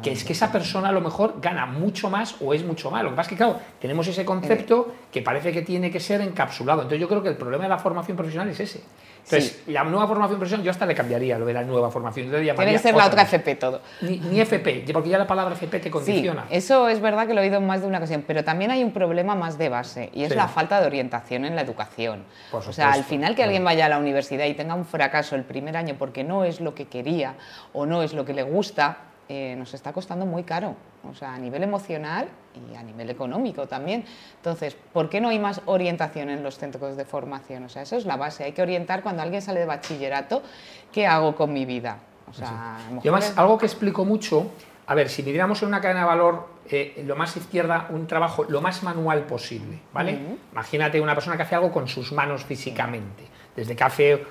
Que 0.02 0.12
es 0.12 0.24
que 0.24 0.34
esa 0.34 0.52
persona 0.52 0.90
a 0.90 0.92
lo 0.92 1.02
mejor 1.02 1.36
gana 1.40 1.66
mucho 1.66 2.10
más 2.10 2.36
o 2.42 2.54
es 2.54 2.64
mucho 2.64 2.90
más. 2.90 3.04
Lo 3.04 3.12
que 3.12 3.16
pasa 3.16 3.28
es 3.28 3.30
que, 3.30 3.38
claro, 3.38 3.60
tenemos 3.80 4.08
ese 4.08 4.26
concepto 4.26 4.94
que 5.12 5.22
parece 5.22 5.52
que 5.52 5.62
tiene 5.62 5.92
que 5.92 6.00
ser 6.00 6.22
encapsulado. 6.22 6.82
Entonces, 6.82 7.02
yo 7.02 7.08
creo 7.08 7.22
que 7.22 7.30
el 7.30 7.38
problema 7.38 7.66
de 7.66 7.70
la 7.70 7.78
formación 7.78 8.18
profesional 8.18 8.50
es 8.50 8.60
ese 8.60 8.82
entonces, 9.26 9.64
la 9.68 9.84
nueva 9.84 10.08
formación 10.08 10.38
profesional, 10.38 10.64
yo 10.64 10.72
hasta 10.72 10.86
le 10.86 10.94
cambiaría 10.94 11.40
lo 11.40 11.46
de 11.48 11.54
la 11.54 11.64
nueva 11.64 11.90
formación. 11.90 12.30
Debe 12.30 12.78
ser 12.78 12.96
la 12.96 13.08
otra 13.08 13.24
FP 13.24 13.56
todo. 13.56 13.82
Ni, 14.02 14.40
FP, 14.40 14.86
porque 14.94 15.10
ya 15.10 15.18
la 15.18 15.26
palabra 15.26 15.56
FP 15.56 15.80
te 15.80 15.90
condiciona. 15.90 16.44
Sí, 16.44 16.56
eso 16.56 16.88
es 16.88 17.02
verdad 17.02 17.26
que 17.26 17.34
lo 17.34 17.42
he 17.42 17.46
oído 17.46 17.58
en 17.58 17.66
más 17.66 17.82
de 17.82 17.88
una 17.88 17.98
ocasión, 17.98 18.24
pero 18.28 18.44
también 18.44 18.70
hay 18.70 18.84
un 18.84 18.92
problema 18.92 19.34
más 19.34 19.58
de 19.58 19.70
base 19.70 20.12
y 20.14 20.24
es 20.24 20.36
la 20.36 20.48
falta 20.48 20.80
de 20.80 20.86
orientación 20.86 21.46
en 21.46 21.56
la 21.56 21.62
educación. 21.62 22.24
o 22.52 22.62
sea, 22.72 22.92
al 22.92 23.04
final 23.04 23.36
que 23.36 23.44
alguien 23.44 23.64
vaya 23.64 23.88
a 23.88 23.90
la 23.90 23.98
universidad 23.98 24.46
y 24.46 24.54
tenga 24.54 24.76
un 24.76 24.86
fracaso 24.86 25.36
el 25.36 25.44
primer 25.44 25.76
año 25.76 25.96
porque 25.98 26.24
no 26.24 26.44
es 26.44 26.62
lo 26.62 26.76
que 26.76 26.86
quería 26.86 27.36
o 27.74 27.88
no 27.88 28.04
es 28.04 28.14
lo 28.14 28.26
que 28.26 28.34
le 28.34 28.44
gusta, 28.44 28.98
eh, 29.28 29.56
nos 29.58 29.74
está 29.74 29.92
costando 29.92 30.26
muy 30.26 30.44
caro, 30.44 30.76
o 31.10 31.16
sea, 31.16 31.34
a 31.34 31.38
nivel 31.40 31.64
emocional 31.64 32.28
y 32.72 32.76
a 32.76 32.84
nivel 32.84 33.10
económico 33.10 33.68
también. 33.68 34.06
Entonces, 34.38 34.78
¿por 34.94 35.10
qué 35.10 35.20
no 35.20 35.30
hay 35.30 35.40
más 35.40 35.62
orientación 35.66 36.30
en 36.30 36.44
los 36.44 36.58
centros 36.58 36.96
de 36.96 37.06
formación? 37.06 37.64
O 37.64 37.70
sea, 37.70 37.82
eso 37.82 37.96
es 37.96 38.06
la 38.06 38.18
base. 38.18 38.44
Hay 38.44 38.52
que 38.52 38.62
orientar 38.62 39.02
cuando 39.02 39.24
alguien 39.24 39.42
sale 39.42 39.62
de 39.62 39.66
bachillerato, 39.66 40.44
¿qué 40.92 41.08
hago 41.08 41.36
con 41.36 41.52
mi 41.54 41.66
vida? 41.66 41.98
O 42.30 42.34
sea, 42.34 42.78
Y 43.04 43.08
además, 43.08 43.34
algo 43.36 43.58
que 43.58 43.66
explico 43.66 44.06
mucho, 44.06 44.52
a 44.88 44.94
ver, 44.94 45.10
si 45.10 45.24
midiéramos 45.24 45.62
en 45.64 45.70
una 45.70 45.82
cadena 45.82 46.02
de 46.02 46.06
valor 46.06 46.48
eh, 46.70 47.04
lo 47.06 47.16
más 47.16 47.36
izquierda, 47.38 47.88
un 47.90 48.08
trabajo 48.08 48.44
lo 48.44 48.62
más 48.62 48.84
manual 48.84 49.24
posible, 49.24 49.80
¿vale? 49.94 50.20
Imagínate 50.52 51.02
una 51.02 51.16
persona 51.16 51.36
que 51.36 51.44
hace 51.44 51.56
algo 51.56 51.72
con 51.72 51.88
sus 51.88 52.12
manos 52.12 52.44
físicamente, 52.46 53.24
desde 53.56 53.76
que 53.76 53.84
hace 53.84 54.26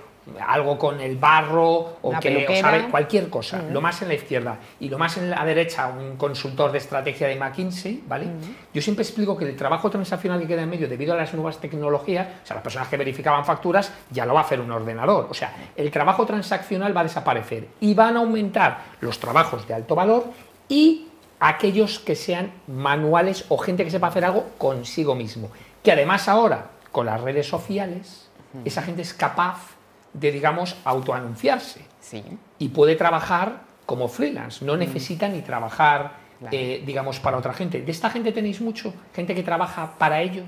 algo 0.47 0.79
con 0.79 1.01
el 1.01 1.17
barro 1.17 1.99
o 2.01 2.19
que 2.21 2.61
sabe 2.61 2.89
cualquier 2.89 3.29
cosa, 3.29 3.63
lo 3.71 3.81
más 3.81 4.01
en 4.03 4.09
la 4.09 4.15
izquierda 4.15 4.59
y 4.81 4.89
lo 4.89 4.99
más 4.99 5.17
en 5.17 5.31
la 5.31 5.45
derecha, 5.45 5.89
un 5.89 6.17
consultor 6.17 6.73
de 6.73 6.79
estrategia 6.79 7.29
de 7.29 7.37
McKinsey, 7.37 8.03
¿vale? 8.07 8.29
Yo 8.73 8.81
siempre 8.81 9.03
explico 9.03 9.37
que 9.37 9.45
el 9.45 9.57
trabajo 9.57 9.91
transaccional 9.91 10.41
que 10.41 10.47
queda 10.47 10.63
en 10.63 10.71
medio 10.71 10.89
debido 10.89 11.15
a 11.15 11.17
las 11.17 11.35
nuevas 11.35 11.59
tecnologías, 11.59 12.27
o 12.43 12.47
sea, 12.47 12.55
las 12.55 12.63
personas 12.63 12.89
que 12.89 12.97
verificaban 12.97 13.45
facturas 13.45 13.93
ya 14.11 14.25
lo 14.25 14.35
va 14.35 14.41
a 14.41 14.45
hacer 14.45 14.61
un 14.61 14.73
ordenador, 14.73 15.27
o 15.31 15.35
sea, 15.35 15.55
el 15.77 15.91
trabajo 15.91 16.25
transaccional 16.25 16.97
va 16.97 17.03
a 17.03 17.05
desaparecer 17.05 17.69
y 17.81 17.95
van 17.95 18.17
a 18.17 18.21
aumentar 18.21 18.83
los 19.01 19.19
trabajos 19.19 19.69
de 19.69 19.75
alto 19.75 19.95
valor 19.95 20.25
y 20.69 21.09
aquellos 21.41 21.99
que 21.99 22.17
sean 22.17 22.53
manuales 22.67 23.45
o 23.49 23.59
gente 23.59 23.85
que 23.85 23.91
sepa 23.91 24.07
hacer 24.07 24.25
algo 24.25 24.47
consigo 24.57 25.15
mismo, 25.15 25.51
que 25.83 25.93
además 25.93 26.29
ahora 26.29 26.71
con 26.91 27.07
las 27.07 27.21
redes 27.21 27.47
sociales 27.47 28.29
esa 28.65 28.83
gente 28.83 29.03
es 29.03 29.13
capaz 29.13 29.75
de, 30.15 30.33
digamos, 30.33 30.77
autoanunciarse. 30.85 31.85
Sí. 32.01 32.25
Y 32.59 32.69
puede 32.71 32.97
trabajar 32.97 33.63
como 33.85 34.09
freelance, 34.09 34.65
no 34.65 34.77
mm. 34.77 34.79
necesita 34.79 35.29
ni 35.29 35.43
trabajar, 35.43 36.13
eh, 36.51 36.83
digamos, 36.87 37.21
para 37.21 37.37
otra 37.37 37.53
gente. 37.53 37.83
¿De 37.83 37.93
esta 37.93 38.09
gente 38.09 38.33
tenéis 38.33 38.61
mucho? 38.61 38.95
¿Gente 39.15 39.35
que 39.35 39.43
trabaja 39.43 39.99
para 39.99 40.23
ellos? 40.23 40.47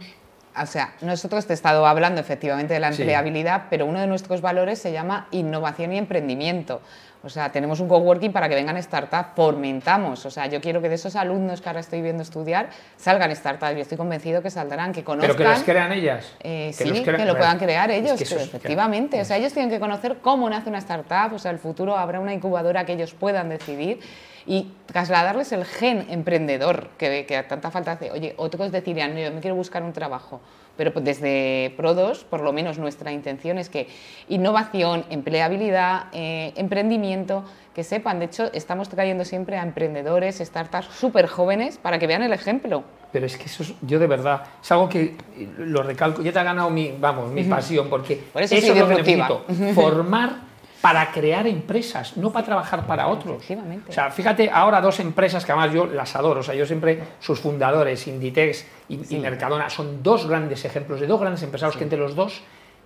O 0.60 0.66
sea, 0.66 0.94
nosotros 1.00 1.46
te 1.46 1.52
he 1.52 1.54
estado 1.54 1.86
hablando 1.86 2.20
efectivamente 2.20 2.74
de 2.74 2.80
la 2.80 2.88
empleabilidad, 2.88 3.64
pero 3.70 3.86
uno 3.86 4.00
de 4.00 4.06
nuestros 4.06 4.40
valores 4.40 4.78
se 4.78 4.92
llama 4.92 5.28
innovación 5.30 5.92
y 5.92 5.98
emprendimiento. 5.98 6.80
O 7.22 7.28
sea, 7.28 7.50
tenemos 7.50 7.80
un 7.80 7.88
coworking 7.88 8.32
para 8.32 8.48
que 8.48 8.54
vengan 8.54 8.80
startups, 8.80 9.30
fomentamos. 9.34 10.24
O 10.26 10.30
sea, 10.30 10.46
yo 10.46 10.60
quiero 10.60 10.80
que 10.80 10.88
de 10.88 10.94
esos 10.94 11.16
alumnos 11.16 11.60
que 11.60 11.68
ahora 11.68 11.80
estoy 11.80 12.00
viendo 12.00 12.22
estudiar 12.22 12.68
salgan 12.96 13.34
startups. 13.34 13.74
Yo 13.74 13.80
estoy 13.80 13.98
convencido 13.98 14.42
que 14.42 14.50
saldrán, 14.50 14.92
que 14.92 15.02
conozcan. 15.02 15.36
Pero 15.36 15.36
que 15.36 15.44
las 15.44 15.64
crean 15.64 15.92
ellas. 15.92 16.32
Eh, 16.40 16.70
sí, 16.72 17.02
que 17.02 17.24
lo 17.24 17.36
puedan 17.36 17.58
crear 17.58 17.90
ellos, 17.90 18.20
efectivamente. 18.20 19.20
O 19.20 19.24
sea, 19.24 19.38
ellos 19.38 19.52
tienen 19.52 19.70
que 19.70 19.80
conocer 19.80 20.18
cómo 20.22 20.48
nace 20.48 20.68
una 20.68 20.78
startup. 20.78 21.34
O 21.34 21.38
sea, 21.40 21.50
el 21.50 21.58
futuro 21.58 21.96
habrá 21.96 22.20
una 22.20 22.32
incubadora 22.32 22.86
que 22.86 22.92
ellos 22.92 23.12
puedan 23.12 23.48
decidir 23.48 23.98
y 24.46 24.72
trasladarles 24.86 25.52
el 25.52 25.64
gen 25.64 26.06
emprendedor 26.08 26.90
que, 26.98 27.26
que 27.26 27.42
tanta 27.42 27.70
falta 27.70 27.92
hace. 27.92 28.10
Oye, 28.10 28.34
otros 28.36 28.72
decirían, 28.72 29.16
yo 29.16 29.32
me 29.32 29.40
quiero 29.40 29.56
buscar 29.56 29.82
un 29.82 29.92
trabajo 29.92 30.40
pero 30.76 30.92
pues 30.92 31.04
desde 31.04 31.74
Pro2, 31.76 32.24
por 32.24 32.40
lo 32.42 32.52
menos 32.52 32.78
nuestra 32.78 33.12
intención 33.12 33.58
es 33.58 33.68
que 33.68 33.88
innovación, 34.28 35.04
empleabilidad, 35.10 36.06
eh, 36.12 36.52
emprendimiento, 36.56 37.44
que 37.74 37.84
sepan. 37.84 38.18
De 38.18 38.26
hecho, 38.26 38.50
estamos 38.52 38.88
trayendo 38.88 39.24
siempre 39.24 39.58
a 39.58 39.62
emprendedores, 39.62 40.38
startups 40.38 40.86
súper 40.86 41.26
jóvenes 41.26 41.78
para 41.78 41.98
que 41.98 42.06
vean 42.06 42.22
el 42.22 42.32
ejemplo. 42.32 42.84
Pero 43.12 43.26
es 43.26 43.36
que 43.36 43.44
eso 43.44 43.64
yo 43.82 43.98
de 43.98 44.06
verdad, 44.06 44.42
es 44.62 44.70
algo 44.72 44.88
que 44.88 45.16
lo 45.58 45.82
recalco, 45.82 46.22
ya 46.22 46.32
te 46.32 46.38
ha 46.38 46.42
ganado 46.42 46.70
mi, 46.70 46.94
vamos, 46.98 47.30
mi 47.32 47.44
pasión, 47.44 47.88
porque 47.88 48.24
eso, 48.34 48.54
es 48.54 48.76
lo 48.76 48.88
que 48.88 48.94
necesito, 48.96 49.44
formar 49.74 50.45
para 50.86 51.10
crear 51.10 51.48
empresas, 51.48 52.16
no 52.16 52.30
para 52.30 52.46
trabajar 52.46 52.86
para 52.86 53.08
otros. 53.08 53.42
O 53.88 53.92
sea, 53.92 54.08
fíjate 54.12 54.48
ahora 54.48 54.80
dos 54.80 55.00
empresas 55.00 55.44
que 55.44 55.50
además 55.50 55.74
yo 55.74 55.86
las 55.86 56.14
adoro, 56.14 56.38
o 56.38 56.42
sea, 56.44 56.54
yo 56.54 56.64
siempre, 56.64 57.02
sus 57.18 57.40
fundadores, 57.40 58.06
Inditex 58.06 58.64
y, 58.88 59.16
Mercadona, 59.16 59.68
son 59.68 60.04
dos 60.04 60.28
grandes 60.28 60.64
ejemplos 60.64 61.00
de 61.00 61.08
dos 61.08 61.18
grandes 61.18 61.42
empresarios 61.42 61.76
que 61.76 61.82
entre 61.82 61.98
los 61.98 62.14
dos 62.14 62.40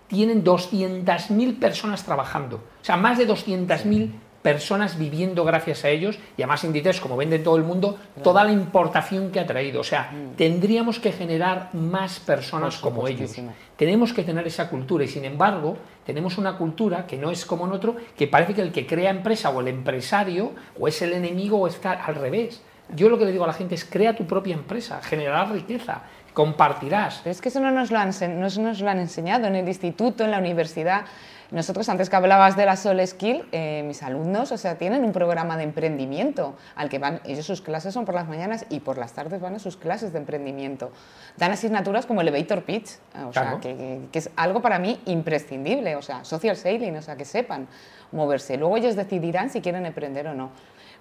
tienen 0.06 0.42
200.000 0.42 1.58
personas 1.58 2.02
trabajando. 2.02 2.56
O 2.56 2.84
sea, 2.84 2.96
más 2.96 3.18
de 3.18 3.28
200.000 3.28 4.10
personas 4.42 4.98
viviendo 4.98 5.44
gracias 5.44 5.84
a 5.84 5.90
ellos 5.90 6.18
y 6.36 6.42
además 6.42 6.64
Inditex, 6.64 7.00
como 7.00 7.16
vende 7.16 7.36
en 7.36 7.44
todo 7.44 7.56
el 7.56 7.62
mundo, 7.62 7.98
toda 8.22 8.44
la 8.44 8.52
importación 8.52 9.30
que 9.30 9.40
ha 9.40 9.46
traído. 9.46 9.80
O 9.80 9.84
sea, 9.84 10.10
mm. 10.10 10.36
tendríamos 10.36 10.98
que 10.98 11.12
generar 11.12 11.70
más 11.74 12.20
personas 12.20 12.78
como 12.78 13.06
ellos. 13.06 13.32
Tenemos 13.76 14.12
que 14.12 14.22
tener 14.22 14.46
esa 14.46 14.68
cultura 14.68 15.04
y 15.04 15.08
sin 15.08 15.24
embargo 15.24 15.76
tenemos 16.04 16.38
una 16.38 16.56
cultura 16.56 17.06
que 17.06 17.16
no 17.16 17.30
es 17.30 17.44
como 17.44 17.66
en 17.66 17.72
otro, 17.72 17.96
que 18.16 18.26
parece 18.26 18.54
que 18.54 18.62
el 18.62 18.72
que 18.72 18.86
crea 18.86 19.10
empresa 19.10 19.50
o 19.50 19.60
el 19.60 19.68
empresario 19.68 20.52
o 20.78 20.88
es 20.88 21.02
el 21.02 21.12
enemigo 21.12 21.58
o 21.58 21.66
está 21.66 21.92
al 21.92 22.14
revés. 22.14 22.62
Yo 22.94 23.08
lo 23.08 23.18
que 23.18 23.24
le 23.24 23.32
digo 23.32 23.44
a 23.44 23.46
la 23.46 23.52
gente 23.52 23.74
es 23.74 23.84
crea 23.84 24.16
tu 24.16 24.26
propia 24.26 24.54
empresa, 24.54 25.00
generar 25.02 25.52
riqueza, 25.52 26.02
compartirás. 26.32 27.20
Pero 27.22 27.32
es 27.32 27.40
que 27.40 27.48
eso 27.48 27.60
no 27.60 27.70
nos 27.70 27.90
lo 27.90 27.98
han, 27.98 28.10
no 28.10 28.48
nos 28.48 28.80
lo 28.80 28.90
han 28.90 28.98
enseñado 28.98 29.46
en 29.46 29.56
el 29.56 29.68
instituto, 29.68 30.24
en 30.24 30.30
la 30.30 30.38
universidad. 30.38 31.04
Nosotros, 31.50 31.88
antes 31.88 32.08
que 32.08 32.16
hablabas 32.16 32.56
de 32.56 32.64
la 32.64 32.76
Sol 32.76 33.04
Skill, 33.04 33.44
eh, 33.50 33.82
mis 33.84 34.02
alumnos, 34.02 34.52
o 34.52 34.56
sea, 34.56 34.76
tienen 34.78 35.04
un 35.04 35.12
programa 35.12 35.56
de 35.56 35.64
emprendimiento 35.64 36.54
al 36.76 36.88
que 36.88 36.98
van, 36.98 37.20
ellos 37.24 37.44
sus 37.44 37.60
clases 37.60 37.92
son 37.92 38.04
por 38.04 38.14
las 38.14 38.28
mañanas 38.28 38.66
y 38.70 38.80
por 38.80 38.98
las 38.98 39.12
tardes 39.12 39.40
van 39.40 39.56
a 39.56 39.58
sus 39.58 39.76
clases 39.76 40.12
de 40.12 40.18
emprendimiento. 40.18 40.92
Dan 41.36 41.50
asignaturas 41.50 42.06
como 42.06 42.20
Elevator 42.20 42.62
Pitch, 42.62 42.98
o 43.26 43.32
sea, 43.32 43.58
que, 43.60 44.00
es 44.12 44.30
algo 44.36 44.62
para 44.62 44.78
mí 44.78 45.00
imprescindible, 45.06 45.96
o 45.96 46.02
sea, 46.02 46.24
social 46.24 46.56
sailing, 46.56 46.96
o 46.96 47.02
sea, 47.02 47.16
que 47.16 47.24
sepan 47.24 47.66
moverse. 48.12 48.56
Luego 48.56 48.76
ellos 48.76 48.94
decidirán 48.94 49.50
si 49.50 49.60
quieren 49.60 49.86
emprender 49.86 50.28
o 50.28 50.34
no. 50.34 50.50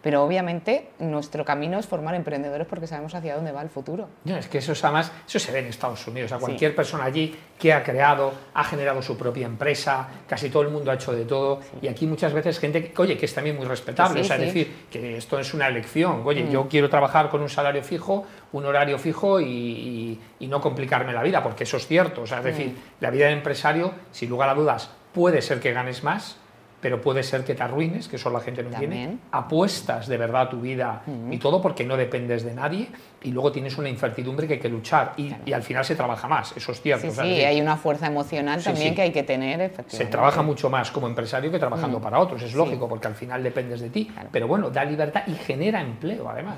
Pero 0.02 0.24
obviamente 0.24 0.92
nuestro 1.00 1.44
camino 1.44 1.78
es 1.78 1.86
formar 1.86 2.16
emprendedores 2.16 2.66
porque 2.68 2.88
sabemos 2.88 3.14
hacia 3.16 3.36
dónde 3.36 3.52
va 3.52 3.62
el 3.62 3.70
futuro. 3.70 4.08
No, 4.24 4.38
es 4.38 4.48
que 4.48 4.60
eso 4.60 4.74
además, 4.82 5.12
eso 5.28 5.40
se 5.40 5.52
ve 5.52 5.60
en 5.60 5.66
Estados 5.66 6.08
Unidos. 6.08 6.32
A 6.32 6.38
cualquier 6.38 6.74
persona 6.74 7.04
allí 7.04 7.36
que 7.58 7.74
ha 7.74 7.84
creado, 7.84 8.34
ha 8.54 8.64
generado 8.64 9.02
su 9.02 9.18
propia 9.18 9.46
empresa, 9.46 10.08
casi 10.28 10.50
todo 10.50 10.64
el 10.64 10.70
mundo 10.70 10.92
ha 10.92 10.94
hecho 10.94 11.12
de 11.12 11.26
todo. 11.26 11.60
Y 11.82 11.88
aquí 11.88 12.08
muchas 12.08 12.32
veces 12.32 12.60
gente 12.60 12.92
que, 12.92 13.02
oye, 13.02 13.18
que 13.18 13.26
es 13.26 13.34
también 13.34 13.58
muy 13.58 13.66
respetable. 13.66 14.22
o 14.22 14.24
sea, 14.24 14.38
es 14.38 14.42
decir, 14.44 14.86
que 14.90 15.18
esto 15.18 15.38
es 15.38 15.54
una 15.54 15.68
elección. 15.68 16.22
Oye, 16.26 16.50
yo 16.50 16.64
mm. 16.64 16.68
quiero 16.68 16.90
trabajar 16.90 17.30
con 17.30 17.42
un 17.42 17.50
salario 17.50 17.84
fijo, 17.84 18.26
un 18.54 18.66
horario 18.66 18.98
fijo 18.98 19.42
y, 19.42 20.20
no 20.40 20.62
complicarme 20.62 21.14
la 21.14 21.22
vida, 21.22 21.44
porque 21.44 21.66
eso 21.66 21.78
es 21.78 21.86
cierto. 21.86 22.24
O 22.24 22.28
sea, 22.28 22.40
es 22.40 22.46
decir, 22.46 22.68
mm. 22.68 23.02
la 23.02 23.12
vida 23.12 23.28
de 23.28 23.34
empresario, 23.34 23.94
sin 24.12 24.30
lugar 24.30 24.50
a 24.50 24.56
dudas, 24.56 24.90
puede 25.14 25.42
ser 25.42 25.60
que 25.60 25.74
ganes 25.74 26.04
más, 26.04 26.38
pero 26.82 27.02
puede 27.02 27.24
ser 27.24 27.44
que 27.44 27.56
te 27.56 27.64
arruines, 27.64 28.08
que 28.08 28.16
eso 28.16 28.30
la 28.30 28.40
gente 28.40 28.64
no 28.64 28.78
tiene. 28.78 29.18
Apuestas 29.32 30.08
de 30.08 30.18
verdad 30.18 30.50
tu 30.50 30.62
vida 30.62 31.04
y 31.30 31.38
todo 31.38 31.62
porque 31.62 31.84
no 31.84 31.98
dependes 31.98 32.44
de 32.44 32.54
nadie 32.54 32.88
y 33.22 33.32
luego 33.32 33.52
tienes 33.52 33.78
una 33.78 33.90
incertidumbre 33.90 34.48
que 34.48 34.54
hay 34.54 34.60
que 34.60 34.70
luchar 34.70 35.14
y, 35.18 35.52
al 35.52 35.64
final 35.64 35.84
se 35.84 35.96
trabaja 35.96 36.28
más, 36.28 36.56
eso 36.56 36.72
es 36.72 36.82
cierto. 36.82 37.12
Sí, 37.12 37.44
hay 37.44 37.60
una 37.60 37.78
fuerza 37.78 38.08
emocional 38.08 38.64
también 38.64 38.96
que 38.96 39.02
hay 39.02 39.12
que 39.12 39.24
tener. 39.24 39.60
Efectivamente. 39.60 39.98
Se 39.98 40.06
trabaja 40.06 40.42
mucho 40.42 40.70
más 40.70 40.92
como 40.92 41.08
empresario 41.08 41.52
que 41.52 41.60
trabajando 41.60 42.00
para 42.00 42.20
otros, 42.20 42.42
es 42.42 42.54
lógico, 42.54 42.88
porque 42.88 43.08
al 43.08 43.16
final 43.16 43.44
dependes 43.44 43.82
de 43.82 43.90
ti, 43.90 44.12
pero 44.32 44.48
bueno, 44.48 44.70
da 44.70 44.86
libertad 44.86 45.24
y 45.28 45.34
genera 45.34 45.82
empleo 45.82 46.30
además. 46.30 46.58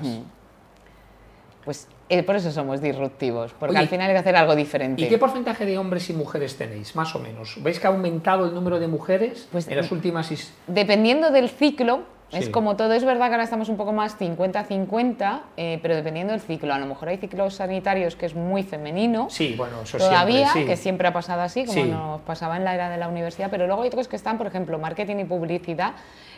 Pues 1.64 1.86
eh, 2.08 2.22
por 2.22 2.36
eso 2.36 2.50
somos 2.50 2.80
disruptivos, 2.80 3.54
porque 3.58 3.78
al 3.78 3.88
final 3.88 4.08
hay 4.08 4.14
que 4.14 4.20
hacer 4.20 4.36
algo 4.36 4.56
diferente. 4.56 5.02
¿Y 5.02 5.08
qué 5.08 5.18
porcentaje 5.18 5.64
de 5.64 5.78
hombres 5.78 6.10
y 6.10 6.12
mujeres 6.12 6.56
tenéis, 6.56 6.96
más 6.96 7.14
o 7.14 7.18
menos? 7.18 7.56
¿Veis 7.62 7.78
que 7.78 7.86
ha 7.86 7.90
aumentado 7.90 8.46
el 8.46 8.54
número 8.54 8.80
de 8.80 8.88
mujeres 8.88 9.48
pues, 9.52 9.68
en 9.68 9.76
las 9.76 9.92
últimas... 9.92 10.30
Dependiendo 10.66 11.30
del 11.30 11.48
ciclo, 11.48 12.02
es 12.32 12.48
como 12.48 12.76
todo, 12.76 12.92
es 12.94 13.04
verdad 13.04 13.26
que 13.26 13.32
ahora 13.32 13.44
estamos 13.44 13.68
un 13.68 13.76
poco 13.76 13.92
más 13.92 14.18
50-50, 14.18 15.40
eh, 15.56 15.78
pero 15.82 15.94
dependiendo 15.94 16.32
del 16.32 16.40
ciclo. 16.40 16.72
A 16.72 16.78
lo 16.78 16.86
mejor 16.86 17.08
hay 17.08 17.18
ciclos 17.18 17.54
sanitarios 17.54 18.16
que 18.16 18.26
es 18.26 18.34
muy 18.34 18.62
femenino. 18.62 19.28
Sí, 19.30 19.54
bueno, 19.56 19.82
eso 19.82 19.98
Todavía, 19.98 20.52
siempre, 20.52 20.72
que 20.72 20.76
siempre 20.76 21.08
ha 21.08 21.12
pasado 21.12 21.42
así, 21.42 21.64
como 21.64 21.84
nos 21.84 22.20
pasaba 22.22 22.56
en 22.56 22.64
la 22.64 22.74
era 22.74 22.90
de 22.90 22.96
la 22.96 23.08
universidad, 23.08 23.50
pero 23.50 23.66
luego 23.66 23.82
hay 23.82 23.88
otros 23.88 24.08
que 24.08 24.16
están, 24.16 24.38
por 24.38 24.46
ejemplo, 24.46 24.78
marketing 24.78 25.16
y 25.16 25.24
publicidad, 25.24 25.94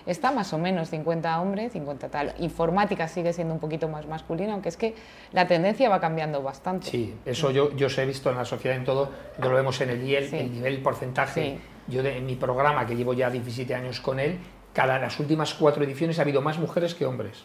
está 0.07 0.33
más 0.33 0.53
o 0.53 0.59
menos 0.59 0.91
50 0.91 1.41
hombres, 1.41 1.73
50 1.73 2.09
tal. 2.09 2.35
Informática 2.39 3.09
sigue 3.09 3.33
siendo 3.33 3.55
un 3.55 3.61
poquito 3.61 3.89
más 3.89 4.07
masculina, 4.07 4.53
aunque 4.53 4.69
es 4.71 4.77
que 4.77 4.95
la 5.33 5.47
tendencia 5.47 5.89
va 5.89 6.01
cambiando 6.01 6.43
bastante. 6.43 6.91
Sí, 6.91 7.15
eso 7.25 7.51
yo, 7.51 7.75
yo 7.77 7.87
os 7.87 7.99
he 7.99 8.05
visto 8.05 8.31
en 8.31 8.37
la 8.37 8.45
sociedad 8.45 8.77
en 8.77 8.85
todo, 8.85 9.11
lo 9.39 9.51
vemos 9.51 9.81
en 9.81 9.91
el 9.91 10.03
IEL, 10.03 10.35
el 10.35 10.53
nivel 10.53 10.83
porcentaje. 10.83 11.59
Yo 11.87 12.03
de, 12.03 12.17
en 12.17 12.25
mi 12.25 12.35
programa, 12.35 12.87
que 12.87 12.97
llevo 12.97 13.13
ya 13.13 13.29
17 13.29 13.75
años 13.75 14.01
con 14.01 14.19
él, 14.19 14.39
cada 14.75 14.99
las 14.99 15.19
últimas 15.19 15.55
cuatro 15.55 15.83
ediciones 15.85 16.19
ha 16.19 16.23
habido 16.23 16.43
más 16.43 16.59
mujeres 16.59 16.95
que 16.95 17.07
hombres. 17.07 17.45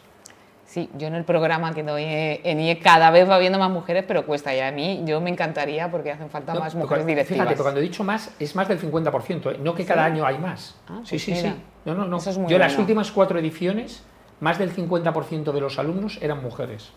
Sí, 0.66 0.88
yo 0.96 1.08
en 1.08 1.14
el 1.14 1.24
programa 1.24 1.72
que 1.72 1.82
doy 1.82 2.04
en 2.06 2.60
IE 2.60 2.78
cada 2.78 3.10
vez 3.10 3.28
va 3.28 3.36
habiendo 3.36 3.58
más 3.58 3.70
mujeres, 3.70 4.04
pero 4.06 4.24
cuesta. 4.24 4.54
Y 4.54 4.60
a 4.60 4.70
mí 4.70 5.02
yo 5.04 5.20
me 5.20 5.30
encantaría 5.30 5.90
porque 5.90 6.12
hacen 6.12 6.30
falta 6.30 6.54
más 6.54 6.76
mujeres 6.76 7.06
directivas. 7.06 7.48
Fíjate, 7.48 7.62
cuando 7.62 7.80
he 7.80 7.82
dicho 7.82 8.04
más, 8.04 8.32
es 8.38 8.54
más 8.54 8.68
del 8.68 8.80
50%, 8.80 9.54
¿eh? 9.54 9.58
no 9.60 9.74
que 9.74 9.84
cada 9.84 10.04
año 10.04 10.24
hay 10.24 10.38
más. 10.38 10.76
Ah, 10.88 11.00
sí, 11.02 11.16
pues 11.16 11.22
sí, 11.22 11.34
sí. 11.34 11.52
No, 11.84 11.94
no, 11.94 12.06
no. 12.06 12.20
yo 12.20 12.56
en 12.56 12.60
las 12.60 12.78
últimas 12.78 13.10
cuatro 13.10 13.40
ediciones, 13.40 14.04
más 14.38 14.58
del 14.58 14.72
50% 14.72 15.50
de 15.50 15.60
los 15.60 15.78
alumnos 15.80 16.18
eran 16.22 16.40
mujeres. 16.40 16.92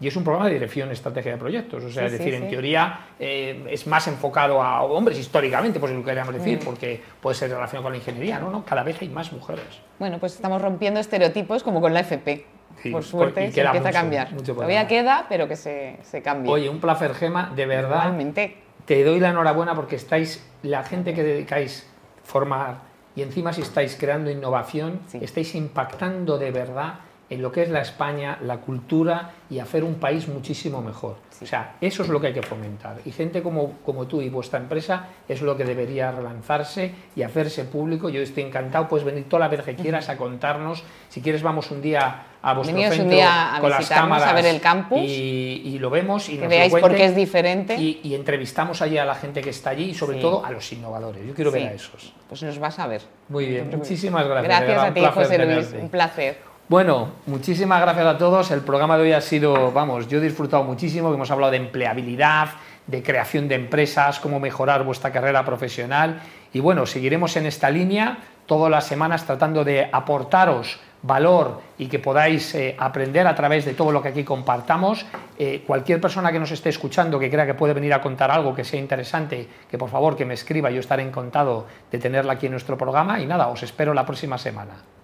Y 0.00 0.08
es 0.08 0.16
un 0.16 0.24
programa 0.24 0.46
de 0.46 0.54
dirección 0.54 0.90
estrategia 0.90 1.32
de 1.32 1.38
proyectos. 1.38 1.84
O 1.84 1.90
sea, 1.90 2.06
es 2.06 2.12
decir, 2.12 2.34
en 2.34 2.48
teoría 2.48 3.08
eh, 3.18 3.66
es 3.70 3.86
más 3.86 4.06
enfocado 4.08 4.62
a 4.62 4.82
hombres 4.82 5.18
históricamente, 5.18 5.78
pues 5.78 5.92
lo 5.92 6.02
queríamos 6.04 6.34
decir, 6.34 6.58
mm. 6.60 6.64
porque 6.64 7.00
puede 7.20 7.36
ser 7.36 7.50
relacionado 7.50 7.84
con 7.84 7.92
la 7.92 7.98
ingeniería, 7.98 8.38
¿no? 8.38 8.50
¿no? 8.50 8.64
Cada 8.64 8.82
vez 8.82 9.00
hay 9.02 9.08
más 9.08 9.32
mujeres. 9.32 9.64
Bueno, 9.98 10.18
pues 10.18 10.34
estamos 10.34 10.62
rompiendo 10.62 11.00
estereotipos 11.00 11.62
como 11.62 11.80
con 11.80 11.92
la 11.92 12.00
FP 12.00 12.58
por 12.92 13.02
suerte, 13.02 13.50
se 13.52 13.60
empieza 13.60 13.88
a 13.88 13.92
cambiar. 13.92 14.36
Todavía 14.36 14.86
queda, 14.86 15.26
pero 15.28 15.48
que 15.48 15.56
se, 15.56 15.98
se 16.02 16.22
cambie. 16.22 16.50
Oye, 16.50 16.68
un 16.68 16.80
placer, 16.80 17.14
Gema, 17.14 17.52
de 17.54 17.66
verdad. 17.66 18.04
Igualmente. 18.04 18.56
Te 18.84 19.04
doy 19.04 19.20
la 19.20 19.30
enhorabuena 19.30 19.74
porque 19.74 19.96
estáis, 19.96 20.46
la 20.62 20.82
gente 20.82 21.12
que 21.12 21.22
dedicáis 21.22 21.86
formar 22.24 22.78
y 23.14 23.22
encima 23.22 23.52
si 23.52 23.60
estáis 23.60 23.96
creando 23.96 24.30
innovación, 24.30 25.00
estáis 25.20 25.54
impactando 25.54 26.38
de 26.38 26.50
verdad 26.50 27.00
en 27.30 27.42
lo 27.42 27.52
que 27.52 27.62
es 27.62 27.68
la 27.68 27.80
España, 27.80 28.38
la 28.42 28.58
cultura 28.58 29.32
y 29.50 29.58
hacer 29.58 29.84
un 29.84 29.96
país 29.96 30.28
muchísimo 30.28 30.80
mejor. 30.80 31.16
O 31.40 31.46
sea, 31.46 31.76
eso 31.80 32.02
es 32.02 32.08
lo 32.08 32.20
que 32.20 32.28
hay 32.28 32.32
que 32.32 32.42
fomentar. 32.42 32.96
Y 33.04 33.12
gente 33.12 33.42
como, 33.42 33.74
como 33.84 34.06
tú 34.06 34.20
y 34.20 34.28
vuestra 34.28 34.58
empresa 34.58 35.06
es 35.28 35.40
lo 35.40 35.56
que 35.56 35.64
debería 35.64 36.10
relanzarse 36.10 36.92
y 37.14 37.22
hacerse 37.22 37.64
público. 37.64 38.08
Yo 38.08 38.20
estoy 38.20 38.44
encantado, 38.44 38.88
puedes 38.88 39.04
venir 39.04 39.28
toda 39.28 39.40
la 39.40 39.48
vez 39.48 39.62
que 39.62 39.76
quieras 39.76 40.08
a 40.08 40.16
contarnos. 40.16 40.82
Si 41.08 41.20
quieres, 41.20 41.42
vamos 41.42 41.70
un 41.70 41.80
día 41.80 42.24
a 42.40 42.54
vuestro 42.54 42.76
centro 42.76 43.02
un 43.02 43.10
día 43.10 43.56
a 43.56 43.60
con 43.60 43.70
las 43.70 43.88
cámaras 43.88 44.28
a 44.28 44.32
ver 44.32 44.46
el 44.46 44.60
campus 44.60 45.00
y, 45.02 45.76
lo 45.80 45.90
vemos 45.90 46.28
y 46.28 46.38
que 46.38 46.46
veáis 46.46 46.72
por 46.72 46.94
qué 46.94 47.04
es 47.04 47.16
diferente 47.16 47.76
y, 47.76 48.14
entrevistamos 48.14 48.82
allí 48.82 48.98
a 48.98 49.04
la 49.04 49.14
gente 49.14 49.40
que 49.40 49.50
está 49.50 49.70
allí 49.70 49.90
y 49.90 49.94
sobre 49.94 50.18
todo 50.18 50.44
a 50.44 50.50
los 50.50 50.72
innovadores. 50.72 51.24
Yo 51.26 51.34
quiero 51.34 51.50
ver 51.50 51.68
a 51.68 51.72
esos. 51.72 52.12
Pues 52.28 52.42
nos 52.42 52.58
vas 52.58 52.78
a 52.78 52.86
ver. 52.86 53.02
Muy 53.28 53.46
bien, 53.46 53.70
muchísimas 53.70 54.26
gracias. 54.26 54.44
Gracias 54.44 54.84
a 54.84 54.94
ti, 54.94 55.04
José 55.04 55.46
Luis. 55.46 55.74
Un 55.80 55.88
placer. 55.88 56.47
Bueno, 56.68 57.12
muchísimas 57.24 57.80
gracias 57.80 58.04
a 58.04 58.18
todos. 58.18 58.50
El 58.50 58.60
programa 58.60 58.98
de 58.98 59.04
hoy 59.04 59.12
ha 59.12 59.22
sido, 59.22 59.72
vamos, 59.72 60.06
yo 60.06 60.18
he 60.18 60.20
disfrutado 60.20 60.64
muchísimo, 60.64 61.14
hemos 61.14 61.30
hablado 61.30 61.52
de 61.52 61.56
empleabilidad, 61.56 62.48
de 62.86 63.02
creación 63.02 63.48
de 63.48 63.54
empresas, 63.54 64.20
cómo 64.20 64.38
mejorar 64.38 64.84
vuestra 64.84 65.10
carrera 65.10 65.46
profesional. 65.46 66.20
Y 66.52 66.60
bueno, 66.60 66.84
seguiremos 66.84 67.34
en 67.38 67.46
esta 67.46 67.70
línea 67.70 68.18
todas 68.44 68.70
las 68.70 68.84
semanas 68.86 69.24
tratando 69.24 69.64
de 69.64 69.88
aportaros 69.90 70.78
valor 71.00 71.62
y 71.78 71.86
que 71.86 72.00
podáis 72.00 72.54
eh, 72.54 72.76
aprender 72.78 73.26
a 73.26 73.34
través 73.34 73.64
de 73.64 73.72
todo 73.72 73.90
lo 73.90 74.02
que 74.02 74.08
aquí 74.08 74.22
compartamos. 74.22 75.06
Eh, 75.38 75.64
cualquier 75.66 76.02
persona 76.02 76.30
que 76.32 76.38
nos 76.38 76.50
esté 76.50 76.68
escuchando 76.68 77.18
que 77.18 77.30
crea 77.30 77.46
que 77.46 77.54
puede 77.54 77.72
venir 77.72 77.94
a 77.94 78.02
contar 78.02 78.30
algo 78.30 78.54
que 78.54 78.64
sea 78.64 78.78
interesante, 78.78 79.48
que 79.70 79.78
por 79.78 79.88
favor 79.88 80.16
que 80.16 80.26
me 80.26 80.34
escriba, 80.34 80.70
yo 80.70 80.80
estaré 80.80 81.02
encantado 81.02 81.64
de 81.90 81.98
tenerla 81.98 82.34
aquí 82.34 82.44
en 82.44 82.52
nuestro 82.52 82.76
programa 82.76 83.20
y 83.20 83.26
nada, 83.26 83.48
os 83.48 83.62
espero 83.62 83.94
la 83.94 84.04
próxima 84.04 84.36
semana. 84.36 84.97